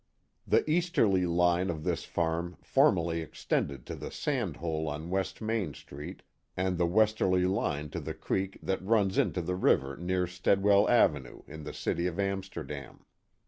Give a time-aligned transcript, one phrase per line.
[0.47, 5.75] The easterly line of this farm formerly extended to the sand hole on West Main
[5.75, 6.23] Street
[6.57, 11.43] and the westerly line to the creek that runs into the river near Steadwell Avenue
[11.45, 13.05] in the city of Amsterdam.